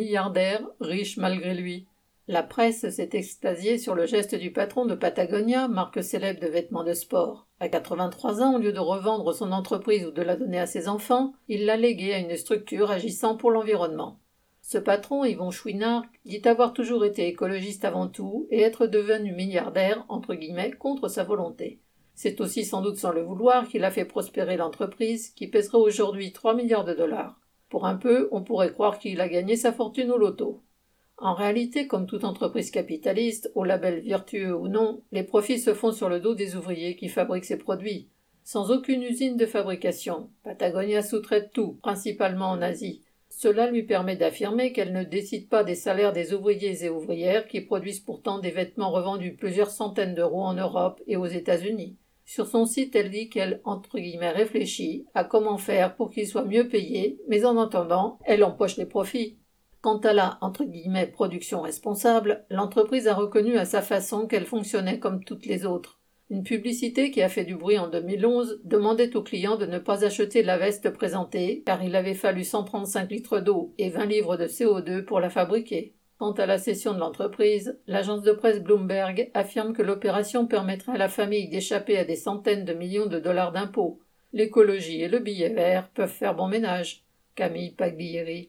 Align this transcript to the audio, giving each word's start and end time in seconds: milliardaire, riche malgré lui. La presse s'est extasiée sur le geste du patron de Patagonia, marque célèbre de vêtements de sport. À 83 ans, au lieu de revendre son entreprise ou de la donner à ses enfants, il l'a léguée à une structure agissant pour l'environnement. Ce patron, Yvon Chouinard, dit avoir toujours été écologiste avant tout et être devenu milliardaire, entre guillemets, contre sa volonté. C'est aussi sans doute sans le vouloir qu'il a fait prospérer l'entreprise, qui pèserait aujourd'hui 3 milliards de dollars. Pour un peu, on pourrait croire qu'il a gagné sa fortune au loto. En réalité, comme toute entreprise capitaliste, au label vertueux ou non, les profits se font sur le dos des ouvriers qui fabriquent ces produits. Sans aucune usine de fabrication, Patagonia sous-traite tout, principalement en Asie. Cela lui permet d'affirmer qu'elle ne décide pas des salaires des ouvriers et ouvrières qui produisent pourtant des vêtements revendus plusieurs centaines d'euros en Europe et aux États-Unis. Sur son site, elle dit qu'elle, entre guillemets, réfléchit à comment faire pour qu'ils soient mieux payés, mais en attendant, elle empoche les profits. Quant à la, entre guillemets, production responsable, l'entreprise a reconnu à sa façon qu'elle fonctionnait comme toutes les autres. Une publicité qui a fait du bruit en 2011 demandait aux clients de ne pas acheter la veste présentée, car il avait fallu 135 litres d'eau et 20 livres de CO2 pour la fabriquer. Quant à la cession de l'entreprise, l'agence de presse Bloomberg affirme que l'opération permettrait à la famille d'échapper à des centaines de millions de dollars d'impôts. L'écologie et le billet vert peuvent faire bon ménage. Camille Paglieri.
milliardaire, 0.00 0.62
riche 0.80 1.18
malgré 1.18 1.54
lui. 1.54 1.86
La 2.26 2.42
presse 2.42 2.88
s'est 2.88 3.10
extasiée 3.12 3.76
sur 3.76 3.94
le 3.94 4.06
geste 4.06 4.34
du 4.34 4.52
patron 4.52 4.86
de 4.86 4.94
Patagonia, 4.94 5.68
marque 5.68 6.02
célèbre 6.02 6.40
de 6.40 6.46
vêtements 6.46 6.84
de 6.84 6.94
sport. 6.94 7.46
À 7.58 7.68
83 7.68 8.40
ans, 8.40 8.54
au 8.54 8.58
lieu 8.58 8.72
de 8.72 8.78
revendre 8.78 9.34
son 9.34 9.52
entreprise 9.52 10.06
ou 10.06 10.10
de 10.10 10.22
la 10.22 10.36
donner 10.36 10.58
à 10.58 10.66
ses 10.66 10.88
enfants, 10.88 11.34
il 11.48 11.66
l'a 11.66 11.76
léguée 11.76 12.14
à 12.14 12.18
une 12.18 12.36
structure 12.36 12.90
agissant 12.90 13.36
pour 13.36 13.50
l'environnement. 13.50 14.20
Ce 14.62 14.78
patron, 14.78 15.24
Yvon 15.24 15.50
Chouinard, 15.50 16.04
dit 16.24 16.40
avoir 16.44 16.72
toujours 16.72 17.04
été 17.04 17.26
écologiste 17.26 17.84
avant 17.84 18.08
tout 18.08 18.46
et 18.50 18.60
être 18.60 18.86
devenu 18.86 19.32
milliardaire, 19.32 20.04
entre 20.08 20.34
guillemets, 20.34 20.70
contre 20.70 21.08
sa 21.08 21.24
volonté. 21.24 21.80
C'est 22.14 22.40
aussi 22.40 22.64
sans 22.64 22.80
doute 22.80 22.98
sans 22.98 23.12
le 23.12 23.22
vouloir 23.22 23.66
qu'il 23.66 23.84
a 23.84 23.90
fait 23.90 24.04
prospérer 24.04 24.56
l'entreprise, 24.56 25.30
qui 25.30 25.48
pèserait 25.48 25.78
aujourd'hui 25.78 26.32
3 26.32 26.54
milliards 26.54 26.84
de 26.84 26.94
dollars. 26.94 27.40
Pour 27.70 27.86
un 27.86 27.94
peu, 27.94 28.28
on 28.32 28.42
pourrait 28.42 28.72
croire 28.72 28.98
qu'il 28.98 29.20
a 29.20 29.28
gagné 29.28 29.56
sa 29.56 29.72
fortune 29.72 30.10
au 30.10 30.18
loto. 30.18 30.60
En 31.16 31.34
réalité, 31.34 31.86
comme 31.86 32.06
toute 32.06 32.24
entreprise 32.24 32.70
capitaliste, 32.70 33.52
au 33.54 33.62
label 33.62 34.00
vertueux 34.00 34.54
ou 34.54 34.68
non, 34.68 35.02
les 35.12 35.22
profits 35.22 35.60
se 35.60 35.72
font 35.72 35.92
sur 35.92 36.08
le 36.08 36.18
dos 36.18 36.34
des 36.34 36.56
ouvriers 36.56 36.96
qui 36.96 37.08
fabriquent 37.08 37.44
ces 37.44 37.58
produits. 37.58 38.08
Sans 38.42 38.72
aucune 38.72 39.02
usine 39.02 39.36
de 39.36 39.46
fabrication, 39.46 40.30
Patagonia 40.42 41.02
sous-traite 41.02 41.52
tout, 41.52 41.78
principalement 41.82 42.50
en 42.50 42.60
Asie. 42.60 43.02
Cela 43.28 43.70
lui 43.70 43.84
permet 43.84 44.16
d'affirmer 44.16 44.72
qu'elle 44.72 44.92
ne 44.92 45.04
décide 45.04 45.48
pas 45.48 45.62
des 45.62 45.76
salaires 45.76 46.12
des 46.12 46.34
ouvriers 46.34 46.84
et 46.84 46.90
ouvrières 46.90 47.46
qui 47.46 47.60
produisent 47.60 48.00
pourtant 48.00 48.40
des 48.40 48.50
vêtements 48.50 48.90
revendus 48.90 49.36
plusieurs 49.36 49.70
centaines 49.70 50.16
d'euros 50.16 50.42
en 50.42 50.54
Europe 50.54 51.00
et 51.06 51.16
aux 51.16 51.26
États-Unis. 51.26 51.96
Sur 52.30 52.46
son 52.46 52.64
site, 52.64 52.94
elle 52.94 53.10
dit 53.10 53.28
qu'elle, 53.28 53.60
entre 53.64 53.98
guillemets, 53.98 54.30
réfléchit 54.30 55.04
à 55.14 55.24
comment 55.24 55.58
faire 55.58 55.96
pour 55.96 56.12
qu'ils 56.12 56.28
soient 56.28 56.44
mieux 56.44 56.68
payés, 56.68 57.18
mais 57.26 57.44
en 57.44 57.58
attendant, 57.58 58.20
elle 58.24 58.44
empoche 58.44 58.76
les 58.76 58.86
profits. 58.86 59.40
Quant 59.80 59.98
à 59.98 60.12
la, 60.12 60.38
entre 60.40 60.62
guillemets, 60.62 61.08
production 61.08 61.60
responsable, 61.60 62.46
l'entreprise 62.48 63.08
a 63.08 63.14
reconnu 63.14 63.58
à 63.58 63.64
sa 63.64 63.82
façon 63.82 64.28
qu'elle 64.28 64.46
fonctionnait 64.46 65.00
comme 65.00 65.24
toutes 65.24 65.44
les 65.44 65.66
autres. 65.66 65.98
Une 66.30 66.44
publicité 66.44 67.10
qui 67.10 67.20
a 67.20 67.28
fait 67.28 67.44
du 67.44 67.56
bruit 67.56 67.78
en 67.78 67.90
2011 67.90 68.60
demandait 68.62 69.16
aux 69.16 69.24
clients 69.24 69.56
de 69.56 69.66
ne 69.66 69.80
pas 69.80 70.04
acheter 70.04 70.44
la 70.44 70.56
veste 70.56 70.90
présentée, 70.90 71.64
car 71.66 71.82
il 71.82 71.96
avait 71.96 72.14
fallu 72.14 72.44
135 72.44 73.10
litres 73.10 73.40
d'eau 73.40 73.74
et 73.76 73.90
20 73.90 74.04
livres 74.04 74.36
de 74.36 74.46
CO2 74.46 75.04
pour 75.04 75.18
la 75.18 75.30
fabriquer. 75.30 75.96
Quant 76.20 76.32
à 76.32 76.44
la 76.44 76.58
cession 76.58 76.92
de 76.92 76.98
l'entreprise, 76.98 77.78
l'agence 77.86 78.20
de 78.20 78.32
presse 78.32 78.62
Bloomberg 78.62 79.30
affirme 79.32 79.72
que 79.72 79.80
l'opération 79.80 80.46
permettrait 80.46 80.92
à 80.92 80.98
la 80.98 81.08
famille 81.08 81.48
d'échapper 81.48 81.96
à 81.96 82.04
des 82.04 82.14
centaines 82.14 82.66
de 82.66 82.74
millions 82.74 83.06
de 83.06 83.18
dollars 83.18 83.52
d'impôts. 83.52 84.00
L'écologie 84.34 85.00
et 85.00 85.08
le 85.08 85.18
billet 85.18 85.48
vert 85.48 85.88
peuvent 85.94 86.10
faire 86.10 86.34
bon 86.34 86.46
ménage. 86.46 87.04
Camille 87.36 87.70
Paglieri. 87.70 88.48